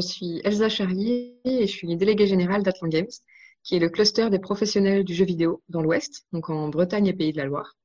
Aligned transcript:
Je 0.00 0.06
suis 0.06 0.40
Elsa 0.42 0.68
Charrier 0.68 1.38
et 1.44 1.68
je 1.68 1.72
suis 1.72 1.96
déléguée 1.96 2.26
générale 2.26 2.64
d'Atlan 2.64 2.88
Games, 2.88 3.06
qui 3.62 3.76
est 3.76 3.78
le 3.78 3.88
cluster 3.88 4.28
des 4.28 4.40
professionnels 4.40 5.04
du 5.04 5.14
jeu 5.14 5.24
vidéo 5.24 5.62
dans 5.68 5.82
l'Ouest, 5.82 6.26
donc 6.32 6.50
en 6.50 6.68
Bretagne 6.68 7.06
et 7.06 7.12
Pays 7.12 7.30
de 7.30 7.36
la 7.36 7.44
Loire. 7.44 7.76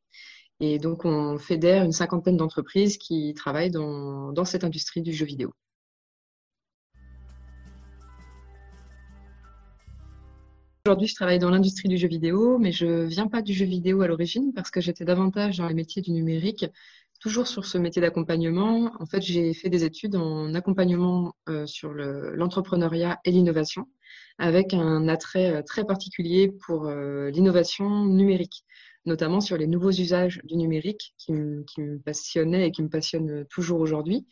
Et 0.59 0.80
donc, 0.80 1.05
on 1.05 1.38
fédère 1.38 1.84
une 1.84 1.91
cinquantaine 1.91 2.36
d'entreprises 2.36 2.98
qui 2.98 3.36
travaillent 3.36 3.70
dans, 3.70 4.32
dans 4.32 4.44
cette 4.44 4.64
industrie 4.64 5.04
du 5.04 5.14
jeu 5.14 5.27
vidéo. 5.27 5.54
Aujourd'hui, 10.88 11.07
je 11.07 11.14
travaille 11.14 11.38
dans 11.38 11.52
l'industrie 11.52 11.89
du 11.89 11.98
jeu 11.98 12.07
vidéo, 12.07 12.57
mais 12.57 12.71
je 12.71 13.04
viens 13.04 13.28
pas 13.28 13.44
du 13.44 13.54
jeu 13.54 13.66
vidéo 13.66 14.02
à 14.02 14.07
l'origine 14.07 14.52
parce 14.55 14.71
que 14.71 14.82
j'étais 14.82 15.05
davantage 15.05 15.57
dans 15.57 15.68
les 15.68 15.76
métiers 15.76 16.02
du 16.02 16.12
numérique 16.12 16.66
toujours 17.20 17.48
sur 17.48 17.66
ce 17.66 17.78
métier 17.78 18.02
d'accompagnement, 18.02 18.94
en 19.00 19.05
fait, 19.05 19.22
j'ai 19.22 19.54
fait 19.54 19.70
des 19.70 19.84
études 19.84 20.16
en 20.16 20.54
accompagnement 20.54 21.36
euh, 21.50 21.66
sur 21.66 21.94
l'entrepreneuriat 21.94 23.20
et 23.26 23.32
l'innovation, 23.32 23.88
avec 24.38 24.73
un 24.73 25.08
attrait 25.08 25.58
euh, 25.58 25.62
très 25.62 25.84
particulier 25.84 26.52
pour 26.66 26.88
euh, 26.88 27.30
l'innovation 27.30 28.05
numérique, 28.05 28.63
notamment 29.05 29.41
sur 29.41 29.58
les 29.58 29.68
nouveaux 29.68 29.91
usages 29.91 30.41
du 30.46 30.55
numérique 30.55 31.13
qui, 31.18 31.34
me 31.34 31.98
passionnaient 32.00 32.68
et 32.68 32.72
qui 32.72 32.84
me 32.84 32.90
passionnent 32.90 33.46
toujours 33.49 33.82
aujourd'hui. 33.82 34.26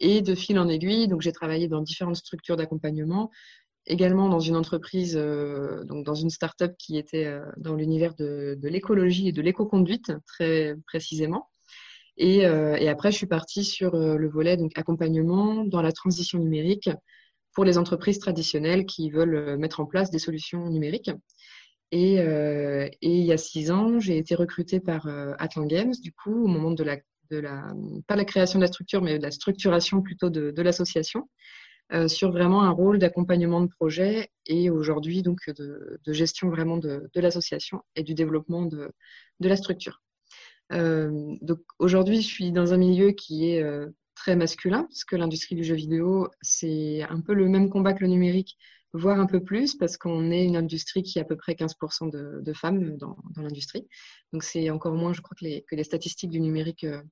Et 0.00 0.20
de 0.20 0.34
fil 0.34 0.58
en 0.58 0.68
aiguille, 0.68 1.06
donc 1.06 1.22
j'ai 1.22 1.32
travaillé 1.32 1.68
dans 1.68 1.80
différentes 1.80 2.16
structures 2.16 2.56
d'accompagnement, 2.56 3.30
également 3.86 4.28
dans 4.28 4.40
une 4.40 4.56
entreprise, 4.56 5.14
donc 5.14 6.04
dans 6.04 6.14
une 6.14 6.30
start-up 6.30 6.74
qui 6.76 6.96
était 6.98 7.38
dans 7.56 7.76
l'univers 7.76 8.14
de, 8.16 8.56
de 8.60 8.68
l'écologie 8.68 9.28
et 9.28 9.32
de 9.32 9.42
l'éco-conduite, 9.42 10.12
très 10.26 10.74
précisément. 10.86 11.51
Euh, 12.22 12.76
et, 12.76 12.88
après, 12.88 13.10
je 13.10 13.16
suis 13.16 13.26
partie 13.26 13.64
sur 13.64 13.94
euh, 13.94 14.16
le 14.16 14.28
volet 14.28 14.56
donc 14.56 14.72
accompagnement 14.78 15.64
dans 15.64 15.82
la 15.82 15.92
transition 15.92 16.38
numérique 16.38 16.90
pour 17.52 17.64
les 17.64 17.78
entreprises 17.78 18.18
traditionnelles 18.18 18.86
qui 18.86 19.10
veulent 19.10 19.34
euh, 19.34 19.56
mettre 19.56 19.80
en 19.80 19.86
place 19.86 20.10
des 20.10 20.18
solutions 20.18 20.68
numériques. 20.70 21.10
Et, 21.90 22.16
il 23.02 23.24
y 23.24 23.32
a 23.32 23.36
six 23.36 23.70
ans, 23.70 24.00
j'ai 24.00 24.16
été 24.16 24.34
recrutée 24.34 24.80
par 24.80 25.06
Atlan 25.38 25.66
Games, 25.66 25.92
du 26.02 26.10
coup, 26.10 26.44
au 26.44 26.46
moment 26.46 26.70
de 26.70 26.82
la, 26.82 26.96
de 27.30 27.36
la, 27.38 28.24
création 28.24 28.58
de 28.58 28.64
la 28.64 28.68
structure, 28.68 29.02
mais 29.02 29.18
de 29.18 29.22
la 29.22 29.30
structuration 29.30 30.00
plutôt 30.00 30.30
de, 30.30 30.62
l'association, 30.62 31.28
sur 32.06 32.32
vraiment 32.32 32.62
un 32.62 32.70
rôle 32.70 32.98
d'accompagnement 32.98 33.60
de 33.60 33.66
projet 33.66 34.30
et 34.46 34.70
aujourd'hui 34.70 35.20
donc 35.20 35.50
de, 35.50 36.00
gestion 36.06 36.48
vraiment 36.48 36.78
de, 36.78 37.10
l'association 37.16 37.82
et 37.94 38.02
du 38.02 38.14
développement 38.14 38.62
de 38.64 38.90
la 39.40 39.56
structure. 39.56 40.00
Euh, 40.72 41.36
donc 41.40 41.60
aujourd'hui, 41.78 42.22
je 42.22 42.26
suis 42.26 42.52
dans 42.52 42.72
un 42.72 42.76
milieu 42.76 43.12
qui 43.12 43.50
est 43.50 43.62
euh, 43.62 43.88
très 44.14 44.36
masculin, 44.36 44.84
parce 44.84 45.04
que 45.04 45.16
l'industrie 45.16 45.54
du 45.54 45.64
jeu 45.64 45.74
vidéo, 45.74 46.28
c'est 46.40 47.02
un 47.02 47.20
peu 47.20 47.34
le 47.34 47.48
même 47.48 47.70
combat 47.70 47.92
que 47.92 48.00
le 48.00 48.08
numérique, 48.08 48.56
voire 48.92 49.18
un 49.20 49.26
peu 49.26 49.42
plus, 49.42 49.74
parce 49.74 49.96
qu'on 49.96 50.30
est 50.30 50.44
une 50.44 50.56
industrie 50.56 51.02
qui 51.02 51.18
a 51.18 51.22
à 51.22 51.24
peu 51.24 51.36
près 51.36 51.54
15% 51.54 52.10
de, 52.10 52.52
femmes 52.52 52.96
dans, 52.96 53.16
l'industrie. 53.36 53.86
Donc 54.32 54.44
c'est 54.44 54.70
encore 54.70 54.94
moins, 54.94 55.12
je 55.12 55.20
crois, 55.20 55.36
que 55.38 55.44
les, 55.44 55.62
que 55.62 55.74
les 55.74 55.84
statistiques 55.84 56.30
du 56.30 56.40
numérique 56.40 56.84
euh, 56.84 57.02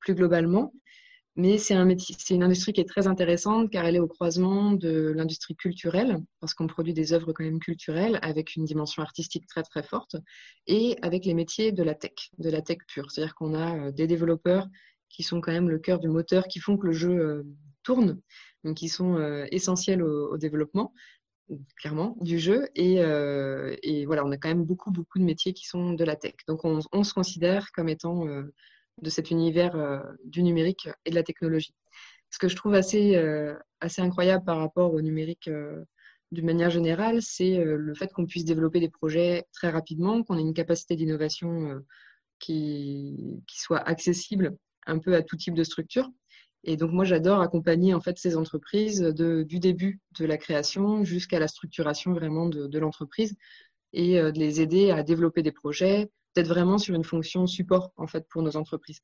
plus 0.00 0.14
globalement. 0.14 0.72
Mais 1.38 1.58
c'est 1.58 1.74
une 1.74 2.42
industrie 2.42 2.72
qui 2.72 2.80
est 2.80 2.88
très 2.88 3.06
intéressante 3.06 3.70
car 3.70 3.84
elle 3.84 3.96
est 3.96 4.00
au 4.00 4.08
croisement 4.08 4.72
de 4.72 5.12
l'industrie 5.14 5.54
culturelle, 5.54 6.18
parce 6.40 6.54
qu'on 6.54 6.66
produit 6.66 6.94
des 6.94 7.12
œuvres 7.12 7.34
quand 7.34 7.44
même 7.44 7.60
culturelles 7.60 8.18
avec 8.22 8.56
une 8.56 8.64
dimension 8.64 9.02
artistique 9.02 9.46
très 9.46 9.62
très 9.62 9.82
forte, 9.82 10.16
et 10.66 10.96
avec 11.02 11.26
les 11.26 11.34
métiers 11.34 11.72
de 11.72 11.82
la 11.82 11.94
tech, 11.94 12.30
de 12.38 12.48
la 12.48 12.62
tech 12.62 12.78
pure. 12.88 13.10
C'est-à-dire 13.10 13.34
qu'on 13.34 13.52
a 13.52 13.76
euh, 13.76 13.92
des 13.92 14.06
développeurs 14.06 14.66
qui 15.10 15.22
sont 15.22 15.42
quand 15.42 15.52
même 15.52 15.68
le 15.68 15.78
cœur 15.78 15.98
du 15.98 16.08
moteur, 16.08 16.48
qui 16.48 16.58
font 16.58 16.78
que 16.78 16.86
le 16.86 16.92
jeu 16.92 17.10
euh, 17.10 17.42
tourne, 17.82 18.18
donc 18.64 18.78
qui 18.78 18.88
sont 18.88 19.16
euh, 19.16 19.44
essentiels 19.50 20.02
au, 20.02 20.38
développement, 20.38 20.94
clairement, 21.76 22.16
du 22.22 22.38
jeu. 22.38 22.66
Et, 22.74 22.96
voilà, 24.06 24.24
on 24.24 24.32
a 24.32 24.38
quand 24.38 24.48
même 24.48 24.64
beaucoup 24.64 24.90
beaucoup 24.90 25.18
de 25.18 25.24
métiers 25.24 25.52
qui 25.52 25.66
sont 25.66 25.92
de 25.92 26.04
la 26.04 26.16
tech. 26.16 26.34
Donc 26.48 26.64
on, 26.64 26.80
on 26.92 27.04
se 27.04 27.12
considère 27.12 27.72
comme 27.72 27.90
étant 27.90 28.24
de 29.02 29.10
cet 29.10 29.30
univers 29.30 29.76
euh, 29.76 30.00
du 30.24 30.42
numérique 30.42 30.88
et 31.04 31.10
de 31.10 31.14
la 31.14 31.22
technologie. 31.22 31.74
Ce 32.30 32.38
que 32.38 32.48
je 32.48 32.56
trouve 32.56 32.74
assez, 32.74 33.16
euh, 33.16 33.54
assez 33.80 34.02
incroyable 34.02 34.44
par 34.44 34.58
rapport 34.58 34.92
au 34.92 35.00
numérique 35.00 35.48
euh, 35.48 35.84
d'une 36.32 36.46
manière 36.46 36.70
générale, 36.70 37.22
c'est 37.22 37.56
le 37.56 37.94
fait 37.94 38.12
qu'on 38.12 38.26
puisse 38.26 38.44
développer 38.44 38.80
des 38.80 38.88
projets 38.88 39.44
très 39.52 39.70
rapidement, 39.70 40.24
qu'on 40.24 40.36
ait 40.36 40.40
une 40.40 40.54
capacité 40.54 40.96
d'innovation 40.96 41.80
qui, 42.40 43.40
qui, 43.46 43.60
soit 43.60 43.78
accessible 43.78 44.56
un 44.88 44.98
peu 44.98 45.14
à 45.14 45.22
tout 45.22 45.36
type 45.36 45.54
de 45.54 45.62
structure. 45.62 46.10
Et 46.64 46.76
donc 46.76 46.90
moi, 46.90 47.04
j'adore 47.04 47.40
accompagner 47.42 47.94
en 47.94 48.00
fait 48.00 48.18
ces 48.18 48.36
entreprises 48.36 49.02
du 49.02 49.60
début 49.60 50.00
de 50.18 50.26
la 50.26 50.36
création 50.36 51.04
jusqu'à 51.04 51.38
la 51.38 51.46
structuration 51.46 52.12
vraiment 52.12 52.48
de, 52.48 52.66
de 52.66 52.78
l'entreprise 52.80 53.36
et 53.92 54.20
de 54.20 54.36
les 54.36 54.60
aider 54.60 54.90
à 54.90 55.04
développer 55.04 55.44
des 55.44 55.52
projets, 55.52 56.10
peut-être 56.36 56.48
vraiment 56.48 56.76
sur 56.76 56.94
une 56.94 57.04
fonction 57.04 57.46
support 57.46 57.92
en 57.96 58.06
fait 58.06 58.26
pour 58.28 58.42
nos 58.42 58.56
entreprises. 58.56 59.00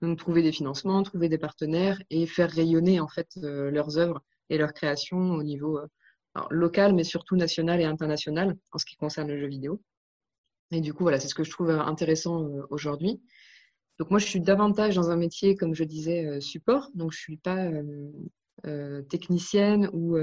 Donc 0.00 0.18
trouver 0.18 0.42
des 0.42 0.52
financements, 0.52 1.02
trouver 1.02 1.28
des 1.28 1.36
partenaires 1.36 2.00
et 2.08 2.26
faire 2.26 2.50
rayonner 2.50 3.00
en 3.00 3.08
fait 3.08 3.28
euh, 3.42 3.70
leurs 3.70 3.98
œuvres 3.98 4.22
et 4.48 4.56
leurs 4.56 4.72
créations 4.72 5.32
au 5.32 5.42
niveau 5.42 5.78
euh, 5.78 5.86
local, 6.48 6.94
mais 6.94 7.04
surtout 7.04 7.36
national 7.36 7.82
et 7.82 7.84
international 7.84 8.56
en 8.72 8.78
ce 8.78 8.86
qui 8.86 8.96
concerne 8.96 9.28
le 9.28 9.38
jeu 9.38 9.46
vidéo. 9.46 9.82
Et 10.70 10.80
du 10.80 10.94
coup, 10.94 11.02
voilà, 11.02 11.20
c'est 11.20 11.28
ce 11.28 11.34
que 11.34 11.44
je 11.44 11.50
trouve 11.50 11.68
euh, 11.68 11.80
intéressant 11.80 12.48
aujourd'hui. 12.70 13.20
Donc 13.98 14.10
moi, 14.10 14.18
je 14.18 14.26
suis 14.26 14.40
davantage 14.40 14.94
dans 14.94 15.10
un 15.10 15.16
métier, 15.16 15.56
comme 15.56 15.74
je 15.74 15.84
disais, 15.84 16.40
support. 16.40 16.88
Donc 16.94 17.12
je 17.12 17.18
suis 17.18 17.36
pas 17.36 17.70
technicienne 19.10 19.90
ou 19.92 20.16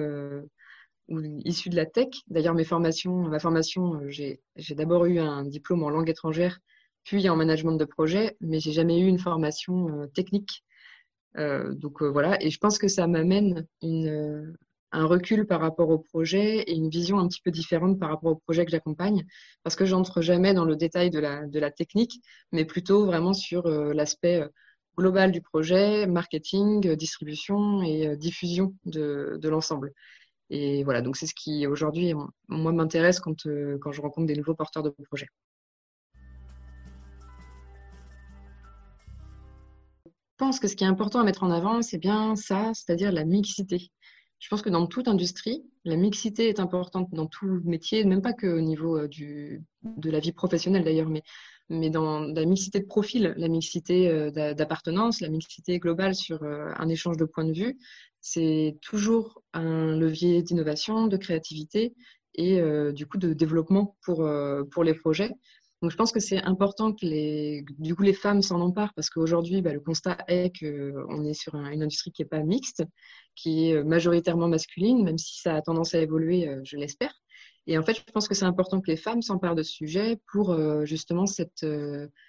issu 1.46 1.70
de 1.70 1.76
la 1.76 1.86
tech. 1.86 2.10
D'ailleurs, 2.28 2.54
mes 2.54 2.64
formations, 2.64 3.16
ma 3.16 3.40
formation, 3.40 3.96
euh, 3.96 4.10
j'ai 4.10 4.76
d'abord 4.76 5.06
eu 5.06 5.20
un 5.20 5.46
diplôme 5.46 5.84
en 5.84 5.90
langue 5.90 6.10
étrangère, 6.10 6.60
puis 7.04 7.30
en 7.30 7.36
management 7.36 7.74
de 7.74 7.86
projet, 7.86 8.36
mais 8.42 8.60
j'ai 8.60 8.72
jamais 8.72 9.00
eu 9.00 9.08
une 9.08 9.20
formation 9.20 9.90
euh, 9.90 10.08
technique. 10.08 10.64
Euh, 11.38 11.74
donc 11.74 12.02
voilà, 12.02 12.42
et 12.44 12.50
je 12.50 12.58
pense 12.58 12.78
que 12.78 12.88
ça 12.88 13.06
m'amène 13.08 13.66
un 14.92 15.06
recul 15.06 15.46
par 15.46 15.62
rapport 15.62 15.90
au 15.90 16.00
projet 16.00 16.60
et 16.62 16.74
une 16.74 16.90
vision 16.90 17.20
un 17.20 17.28
petit 17.28 17.42
peu 17.42 17.52
différente 17.52 18.00
par 18.00 18.10
rapport 18.10 18.32
au 18.32 18.36
projet 18.36 18.66
que 18.66 18.72
j'accompagne, 18.72 19.26
parce 19.64 19.76
que 19.76 19.86
j'entre 19.86 20.22
jamais 20.22 20.54
dans 20.54 20.66
le 20.66 20.76
détail 20.76 21.10
de 21.12 21.20
la, 21.20 21.72
technique, 21.72 22.22
mais 22.52 22.66
plutôt 22.66 23.06
vraiment 23.06 23.34
sur 23.34 23.68
l'aspect 23.68 24.44
global 24.98 25.32
du 25.32 25.42
projet, 25.42 26.08
marketing, 26.08 26.96
distribution 26.96 27.84
et 27.84 28.16
diffusion 28.18 28.74
de 28.86 29.48
l'ensemble. 29.48 29.94
Et 30.50 30.84
voilà, 30.84 31.02
donc 31.02 31.18
c'est 31.18 31.28
ce 31.28 31.34
qui 31.36 31.68
aujourd'hui, 31.68 32.14
moi, 32.48 32.72
m'intéresse 32.72 33.20
quand, 33.20 33.46
euh, 33.48 33.78
quand 33.82 33.92
je 33.92 34.02
rencontre 34.02 34.28
des 34.28 34.36
nouveaux 34.36 34.56
porteurs 34.56 34.84
de 34.84 34.90
projets. 34.90 35.28
Je 40.06 40.46
pense 40.46 40.60
que 40.60 40.68
ce 40.68 40.76
qui 40.76 40.84
est 40.84 40.88
important 40.88 41.20
à 41.20 41.24
mettre 41.24 41.44
en 41.44 41.50
avant, 41.50 41.82
c'est 41.82 41.98
bien 41.98 42.36
ça, 42.36 42.72
c'est-à-dire 42.74 43.12
la 43.12 43.26
mixité. 43.26 43.92
Je 44.40 44.50
pense 44.50 44.62
que 44.62 44.70
dans 44.70 44.86
toute 44.86 45.08
industrie, 45.08 45.66
la 45.84 45.96
mixité 45.96 46.48
est 46.48 46.60
importante 46.60 47.10
dans 47.12 47.26
tout 47.26 47.60
métier, 47.66 48.06
même 48.06 48.22
pas 48.22 48.34
qu'au 48.34 48.62
niveau 48.62 48.98
euh, 48.98 49.08
du, 49.08 49.64
de 49.84 50.12
la 50.12 50.20
vie 50.20 50.32
professionnelle 50.32 50.84
d'ailleurs, 50.84 51.10
mais, 51.10 51.24
mais 51.70 51.90
dans 51.90 52.20
la 52.22 52.46
mixité 52.46 52.80
de 52.80 52.86
profil, 52.86 53.34
la 53.36 53.48
mixité 53.48 54.08
euh, 54.08 54.54
d'appartenance, 54.54 55.20
la 55.22 55.30
mixité 55.30 55.80
globale 55.80 56.16
sur 56.16 56.44
un 56.44 56.88
échange 56.88 57.18
de 57.18 57.26
points 57.26 57.46
de 57.46 57.54
vue, 57.54 57.78
c'est 58.22 58.78
toujours 58.82 59.42
un 59.54 59.96
levier 59.96 60.42
d'innovation, 60.42 61.08
de 61.08 61.18
créativité 61.18 61.94
et 62.36 62.60
euh, 62.62 62.92
du 62.92 63.08
coup 63.08 63.18
de 63.18 63.34
développement 63.34 63.98
pour, 64.04 64.24
euh, 64.26 64.64
pour 64.72 64.84
les 64.84 64.94
projets. 64.94 65.32
Donc 65.82 65.92
je 65.92 65.96
pense 65.96 66.12
que 66.12 66.20
c'est 66.20 66.42
important 66.44 66.92
que 66.92 67.06
les, 67.06 67.64
du 67.78 67.96
coup, 67.96 68.02
les 68.02 68.14
femmes 68.14 68.42
s'en 68.42 68.62
emparent 68.62 68.94
parce 68.96 69.12
qu'aujourd'hui, 69.12 69.62
bah, 69.62 69.74
le 69.74 69.80
constat 69.80 70.18
est 70.28 70.52
qu'on 70.60 71.24
est 71.24 71.36
sur 71.36 71.54
une 71.56 71.84
industrie 71.84 72.12
qui 72.12 72.24
n'est 72.24 72.28
pas 72.28 72.42
mixte, 72.42 72.84
qui 73.36 73.70
est 73.70 73.84
majoritairement 73.84 74.48
masculine, 74.48 75.04
même 75.04 75.20
si 75.20 75.40
ça 75.40 75.56
a 75.56 75.62
tendance 75.62 75.94
à 75.94 76.00
évoluer, 76.00 76.48
euh, 76.48 76.62
je 76.64 76.78
l'espère. 76.78 77.14
Et 77.68 77.78
en 77.78 77.84
fait, 77.84 77.94
je 77.94 78.02
pense 78.12 78.28
que 78.28 78.34
c'est 78.34 78.46
important 78.46 78.82
que 78.82 78.90
les 78.90 78.98
femmes 78.98 79.22
s'emparent 79.22 79.54
de 79.54 79.62
ce 79.62 79.74
sujet 79.74 80.18
pour 80.32 80.58
justement 80.86 81.26
cette, 81.26 81.66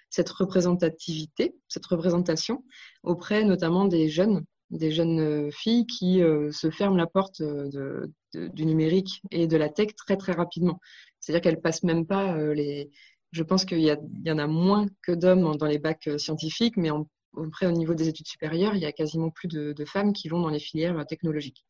cette 0.09 0.29
représentativité, 0.31 1.55
cette 1.69 1.85
représentation 1.85 2.65
auprès 3.03 3.45
notamment 3.45 3.85
des 3.85 4.09
jeunes 4.09 4.43
des 4.69 4.91
jeunes 4.91 5.19
euh, 5.19 5.51
filles 5.51 5.85
qui 5.85 6.21
euh, 6.21 6.51
se 6.51 6.69
ferment 6.69 6.97
la 6.97 7.07
porte 7.07 7.41
euh, 7.41 8.07
du 8.33 8.65
numérique 8.65 9.21
et 9.31 9.47
de 9.47 9.57
la 9.57 9.69
tech 9.69 9.95
très 9.95 10.17
très 10.17 10.33
rapidement. 10.33 10.79
C'est-à-dire 11.19 11.41
qu'elles 11.41 11.61
passent 11.61 11.83
même 11.83 12.05
pas 12.05 12.37
les. 12.53 12.91
Je 13.31 13.43
pense 13.43 13.65
qu'il 13.65 13.79
y, 13.79 13.95
y, 14.25 14.31
en 14.31 14.39
a 14.39 14.47
moins 14.47 14.87
que 15.03 15.11
d'hommes 15.11 15.55
dans 15.57 15.67
les 15.67 15.77
bacs 15.77 16.09
scientifiques, 16.17 16.77
mais 16.77 16.89
en, 16.89 17.07
au 17.33 17.71
niveau 17.71 17.93
des 17.93 18.07
études 18.07 18.27
supérieures, 18.27 18.75
il 18.75 18.81
y 18.81 18.85
a 18.85 18.91
quasiment 18.91 19.29
plus 19.29 19.47
de, 19.47 19.85
femmes 19.85 20.13
qui 20.13 20.29
vont 20.29 20.41
dans 20.41 20.49
les 20.49 20.59
filières 20.59 21.05
technologiques. 21.05 21.63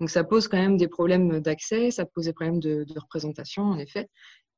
Donc 0.00 0.10
ça 0.10 0.22
pose 0.22 0.48
quand 0.48 0.58
même 0.58 0.76
des 0.76 0.88
problèmes 0.88 1.40
d'accès, 1.40 1.90
ça 1.90 2.04
pose 2.04 2.26
des 2.26 2.34
problèmes 2.34 2.60
de, 2.60 2.84
représentation 2.94 3.62
en 3.62 3.78
effet. 3.78 4.10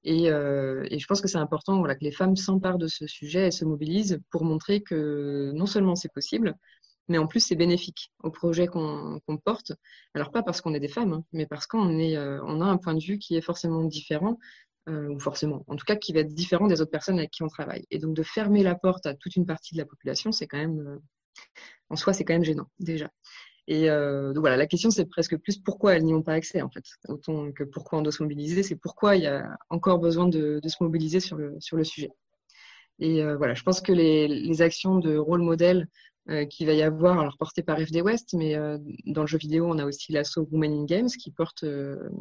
Et, 0.02 0.26
je 0.26 1.06
pense 1.06 1.20
que 1.20 1.28
c'est 1.28 1.38
important 1.38 1.80
que 1.84 1.94
les 2.00 2.10
femmes 2.10 2.34
s'emparent 2.34 2.78
de 2.78 2.88
ce 2.88 3.06
sujet 3.06 3.46
et 3.46 3.50
se 3.52 3.64
mobilisent 3.64 4.20
pour 4.30 4.44
montrer 4.44 4.80
que 4.82 5.52
non 5.54 5.66
seulement 5.66 5.94
c'est 5.94 6.12
possible, 6.12 6.56
mais 7.10 7.18
en 7.18 7.26
plus 7.26 7.40
c'est 7.40 7.56
bénéfique 7.56 8.12
au 8.22 8.30
projet 8.30 8.68
qu'on 8.68 9.20
porte. 9.44 9.72
Alors 10.14 10.30
pas 10.30 10.42
parce 10.42 10.60
qu'on 10.60 10.74
est 10.74 10.80
des 10.80 10.88
femmes, 10.88 11.12
hein, 11.12 11.24
mais 11.32 11.44
parce 11.44 11.66
qu'on 11.66 11.90
euh, 11.90 12.40
a 12.40 12.64
un 12.64 12.76
point 12.78 12.94
de 12.94 13.02
vue 13.02 13.18
qui 13.18 13.36
est 13.36 13.40
forcément 13.40 13.82
différent, 13.82 14.38
euh, 14.88 15.08
ou 15.08 15.18
forcément, 15.18 15.64
en 15.66 15.76
tout 15.76 15.84
cas 15.84 15.96
qui 15.96 16.12
va 16.12 16.20
être 16.20 16.32
différent 16.32 16.68
des 16.68 16.80
autres 16.80 16.92
personnes 16.92 17.18
avec 17.18 17.32
qui 17.32 17.42
on 17.42 17.48
travaille. 17.48 17.84
Et 17.90 17.98
donc 17.98 18.14
de 18.14 18.22
fermer 18.22 18.62
la 18.62 18.76
porte 18.76 19.06
à 19.06 19.14
toute 19.14 19.34
une 19.34 19.44
partie 19.44 19.74
de 19.74 19.80
la 19.80 19.86
population, 19.86 20.30
c'est 20.30 20.46
quand 20.46 20.58
même, 20.58 20.78
euh, 20.78 20.98
en 21.90 21.96
soi, 21.96 22.12
c'est 22.12 22.24
quand 22.24 22.32
même 22.32 22.44
gênant 22.44 22.70
déjà. 22.78 23.10
Et 23.66 23.86
donc 23.86 24.38
voilà, 24.38 24.56
la 24.56 24.66
question 24.66 24.90
c'est 24.90 25.04
presque 25.04 25.36
plus 25.36 25.58
pourquoi 25.58 25.94
elles 25.94 26.02
n'y 26.02 26.12
ont 26.12 26.24
pas 26.24 26.32
accès 26.32 26.60
en 26.60 26.70
fait, 26.70 26.82
autant 27.06 27.52
que 27.52 27.62
pourquoi 27.62 28.00
on 28.00 28.02
doit 28.02 28.10
se 28.10 28.20
mobiliser, 28.20 28.64
c'est 28.64 28.74
pourquoi 28.74 29.14
il 29.14 29.22
y 29.22 29.28
a 29.28 29.48
encore 29.68 30.00
besoin 30.00 30.26
de, 30.26 30.60
se 30.66 30.82
mobiliser 30.82 31.20
sur 31.20 31.36
le, 31.36 31.54
sur 31.60 31.76
le 31.76 31.84
sujet. 31.84 32.10
Et 32.98 33.22
voilà, 33.36 33.54
je 33.54 33.62
pense 33.62 33.80
que 33.80 33.92
les, 33.92 34.26
les 34.26 34.62
actions 34.62 34.98
de 34.98 35.16
rôle 35.16 35.42
modèle 35.42 35.86
euh, 36.28 36.44
qu'il 36.44 36.66
va 36.66 36.74
y 36.74 36.82
avoir, 36.82 37.18
alors 37.18 37.38
portées 37.38 37.62
par 37.62 37.78
FD 37.78 38.02
West, 38.02 38.34
mais 38.34 38.54
euh, 38.54 38.78
dans 39.06 39.22
le 39.22 39.26
jeu 39.26 39.38
vidéo, 39.38 39.66
on 39.68 39.78
a 39.78 39.84
aussi 39.84 40.12
l'assaut 40.12 40.46
Women 40.50 40.72
in 40.72 40.84
Games 40.84 41.08
qui 41.08 41.30
porte 41.30 41.64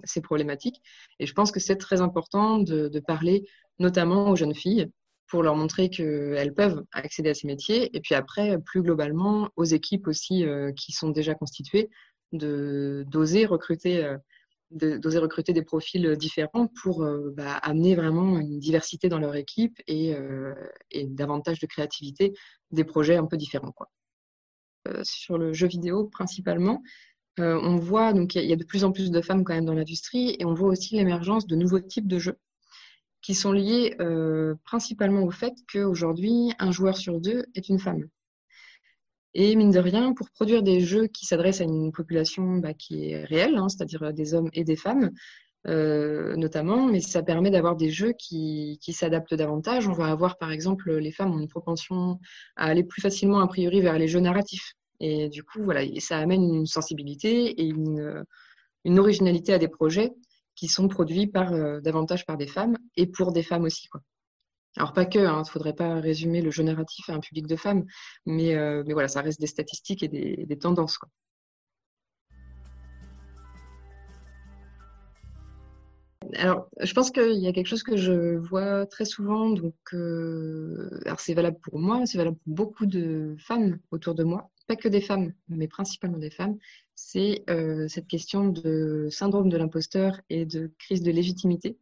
ces 0.04 0.22
problématiques. 0.22 0.82
Et 1.20 1.26
je 1.26 1.34
pense 1.34 1.52
que 1.52 1.60
c'est 1.60 1.76
très 1.76 2.02
important 2.02 2.60
de, 2.60 2.88
de, 2.88 3.00
parler 3.00 3.46
notamment 3.78 4.30
aux 4.30 4.36
jeunes 4.36 4.56
filles 4.56 4.88
pour 5.28 5.44
leur 5.44 5.56
montrer 5.56 5.90
qu'elles 5.90 6.54
peuvent 6.54 6.84
accéder 6.92 7.30
à 7.30 7.34
ces 7.34 7.48
métiers. 7.48 7.96
Et 7.96 8.00
puis 8.00 8.16
après, 8.16 8.58
plus 8.60 8.82
globalement, 8.82 9.50
aux 9.58 9.66
équipes 9.66 10.08
aussi 10.08 10.44
qui 10.76 10.92
sont 10.92 11.10
déjà 11.10 11.36
constituées, 11.36 11.90
d'oser 12.32 13.46
recruter 13.46 14.16
d'oser 14.72 15.18
recruter 15.18 15.54
des 15.54 15.64
profils 15.64 16.16
différents 16.16 16.68
pour 16.82 17.04
euh, 17.04 17.34
bah, 17.36 17.56
amener 17.58 17.96
vraiment 17.96 18.40
une 18.40 18.60
diversité 18.60 19.10
dans 19.10 19.20
leur 19.20 19.36
équipe 19.36 19.82
et, 19.88 20.16
euh, 20.16 20.54
et, 20.92 21.08
davantage 21.08 21.60
de 21.60 21.66
créativité, 21.66 22.34
des 22.72 22.84
projets 22.84 23.18
un 23.18 23.26
peu 23.26 23.38
différents. 23.38 23.74
Euh, 24.88 25.02
sur 25.04 25.38
le 25.38 25.54
jeu 25.54 25.68
vidéo 25.68 26.06
principalement, 26.06 26.82
on 27.42 27.78
voit 27.78 28.12
donc 28.12 28.36
il 28.36 28.44
y 28.44 28.52
a 28.52 28.58
de 28.58 28.66
plus 28.66 28.84
en 28.84 28.92
plus 28.92 29.12
de 29.12 29.22
femmes 29.22 29.46
quand 29.46 29.54
même 29.54 29.64
dans 29.64 29.74
l'industrie 29.74 30.36
et 30.38 30.46
on 30.46 30.54
voit 30.54 30.68
aussi 30.68 30.98
l'émergence 30.98 31.48
de 31.48 31.56
nouveaux 31.56 31.80
types 31.80 32.08
de 32.08 32.20
jeux 32.20 32.38
qui 33.22 33.34
sont 33.34 33.54
liés 33.54 33.96
principalement 34.66 35.24
au 35.24 35.32
fait 35.32 35.54
qu'aujourd'hui 35.72 36.52
un 36.60 36.74
joueur 36.74 36.98
sur 36.98 37.22
deux 37.22 37.46
est 37.56 37.70
une 37.70 37.80
femme. 37.80 38.10
Et 39.36 39.56
mine 39.56 39.72
de 39.72 39.80
rien, 39.80 40.14
pour 40.14 40.30
produire 40.32 40.64
des 40.64 40.80
jeux 40.82 41.08
qui 41.08 41.26
s'adressent 41.26 41.62
à 41.62 41.66
une 41.66 41.92
population 41.92 42.58
bah, 42.58 42.74
qui 42.74 43.12
est 43.12 43.24
réelle, 43.26 43.58
hein, 43.58 43.70
c'est-à-dire 43.70 44.12
des 44.14 44.34
hommes 44.34 44.50
et 44.54 44.64
des 44.64 44.76
femmes, 44.76 45.12
euh, 45.68 46.36
notamment, 46.36 46.88
mais 46.88 47.02
ça 47.02 47.22
permet 47.22 47.52
d'avoir 47.52 47.76
des 47.76 47.90
jeux 47.92 48.14
qui, 48.14 48.80
s'adaptent 48.92 49.34
davantage. 49.34 49.88
On 49.88 49.94
va 49.94 50.08
avoir, 50.08 50.38
par 50.38 50.52
exemple, 50.52 50.92
les 50.96 51.12
femmes 51.12 51.34
ont 51.34 51.40
une 51.40 51.48
propension 51.50 52.20
à 52.56 52.68
aller 52.68 52.84
plus 52.84 53.02
facilement, 53.02 53.40
a 53.40 53.48
priori, 53.48 53.82
vers 53.82 53.98
les 54.00 54.08
jeux 54.08 54.22
narratifs. 54.22 54.74
Et 55.00 55.30
du 55.30 55.44
coup, 55.44 55.64
voilà, 55.64 55.82
ça 56.00 56.18
amène 56.18 56.44
une 56.44 56.66
sensibilité 56.66 57.62
et 57.62 57.66
une, 57.66 58.26
originalité 58.98 59.54
à 59.54 59.60
des 59.60 59.68
projets 59.68 60.12
qui 60.56 60.68
sont 60.68 60.88
produits 60.88 61.28
par, 61.28 61.54
euh, 61.54 61.80
davantage 61.82 62.26
par 62.26 62.38
des 62.38 62.48
femmes 62.48 62.78
et 62.98 63.08
pour 63.08 63.32
des 63.32 63.44
femmes 63.44 63.64
aussi. 63.64 63.88
Alors 64.78 64.94
pas 64.94 65.06
que, 65.06 65.20
il 65.20 65.26
hein, 65.26 65.40
ne 65.40 65.44
faudrait 65.44 65.74
pas 65.74 65.96
résumer 66.00 66.42
le 66.42 66.52
jeu 66.52 66.64
narratif 66.64 67.10
à 67.10 67.14
un 67.14 67.20
public 67.20 67.48
de 67.48 67.56
femmes, 67.56 67.86
mais, 68.26 68.56
euh, 68.56 68.84
mais 68.86 68.94
voilà, 68.94 69.08
ça 69.08 69.22
reste 69.22 69.42
des 69.42 69.48
statistiques 69.48 70.04
et 70.04 70.08
des, 70.08 70.60
tendances. 70.60 71.00
Alors, 76.36 76.70
je 76.80 76.94
pense 76.94 77.10
qu'il 77.10 77.40
y 77.40 77.48
a 77.48 77.52
quelque 77.52 77.68
chose 77.68 77.82
que 77.82 77.98
je 77.98 78.38
vois 78.38 78.86
très 78.86 79.06
souvent, 79.06 79.50
donc 79.50 79.74
euh, 79.94 81.00
alors 81.06 81.20
c'est 81.20 81.34
valable 81.34 81.58
pour 81.60 81.80
moi, 81.80 82.06
c'est 82.06 82.20
valable 82.20 82.38
pour 82.38 82.54
beaucoup 82.54 82.86
de 82.86 83.36
femmes 83.40 83.80
autour 83.90 84.14
de 84.14 84.24
moi, 84.24 84.52
pas 84.68 84.76
que 84.76 84.88
des 84.88 85.02
femmes, 85.02 85.34
mais 85.48 85.68
principalement 85.68 86.20
des 86.20 86.30
femmes, 86.30 86.58
c'est 86.94 87.44
euh, 87.50 87.88
cette 87.88 88.08
question 88.08 88.50
de 88.50 89.08
syndrome 89.10 89.50
de 89.50 89.58
l'imposteur 89.58 90.22
et 90.30 90.46
de 90.46 90.72
crise 90.78 91.02
de 91.02 91.12
légitimité. 91.12 91.80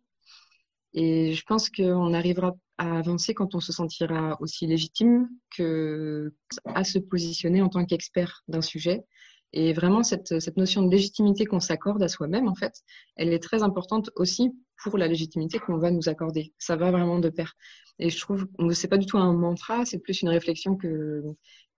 Et 1.00 1.34
je 1.34 1.44
pense 1.44 1.70
qu'on 1.70 2.12
arrivera 2.16 2.56
à 2.80 2.98
avancer 2.98 3.36
quand 3.36 3.54
on 3.54 3.60
se 3.60 3.72
sentira 3.72 4.36
aussi 4.42 4.66
légitime 4.66 5.30
que 5.56 6.34
à 6.66 6.84
se 6.84 6.98
positionner 6.98 7.62
en 7.62 7.70
tant 7.70 7.86
qu'expert 7.86 8.44
d'un 8.48 8.64
sujet. 8.64 9.06
Et 9.54 9.74
vraiment, 9.74 10.02
cette, 10.02 10.40
cette 10.40 10.58
notion 10.58 10.82
de 10.82 10.90
légitimité 10.90 11.46
qu'on 11.46 11.60
s'accorde 11.60 12.02
à 12.02 12.08
soi-même, 12.08 12.48
en 12.48 12.56
fait, 12.56 12.82
elle 13.16 13.32
est 13.32 13.44
très 13.44 13.62
importante 13.62 14.10
aussi 14.16 14.58
pour 14.82 14.98
la 14.98 15.08
légitimité 15.08 15.60
qu'on 15.60 15.78
va 15.78 15.92
nous 15.92 16.10
accorder. 16.10 16.52
Ça 16.58 16.76
va 16.76 16.90
vraiment 16.90 17.20
de 17.20 17.30
pair. 17.30 17.54
Et 18.00 18.10
je 18.10 18.20
trouve 18.20 18.48
que 18.58 18.74
c'est 18.74 18.88
pas 18.88 18.98
du 18.98 19.06
tout 19.06 19.20
un 19.20 19.34
mantra, 19.34 19.86
c'est 19.86 20.00
plus 20.00 20.24
une 20.24 20.30
réflexion 20.30 20.76
que, 20.76 21.22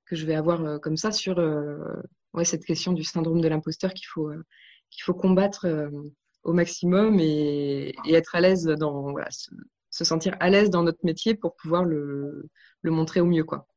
que 0.06 0.16
je 0.16 0.25
vais 0.25 0.36
avoir 0.36 0.63
euh, 0.63 0.80
comme 0.80 0.95
ça 0.95 1.12
sur 1.12 1.39
euh, 1.39 1.77
ouais, 2.33 2.45
cette 2.45 2.63
question 2.63 2.94
du 2.94 3.04
syndrome 3.04 3.42
de 3.42 3.50
l'imposteur 3.50 3.94
qu'il 3.94 4.07
faut, 4.07 4.30
euh, 4.30 4.45
qu'il 4.89 5.04
faut 5.04 5.13
combattre 5.13 5.68
au 6.44 6.53
maximum 6.53 7.19
et, 7.19 7.94
être 8.07 8.36
à 8.36 8.41
l'aise 8.41 8.65
dans 8.65 9.12
voilà, 9.12 9.27
se 9.31 10.03
sentir 10.03 10.36
à 10.39 10.50
l'aise 10.50 10.69
dans 10.69 10.83
notre 10.83 11.03
métier 11.03 11.36
pour 11.36 11.56
pouvoir 11.56 11.83
le, 11.83 12.50
le 12.81 12.91
montrer 12.91 13.19
au 13.19 13.25
mieux. 13.25 13.44
Quoi. 13.44 13.68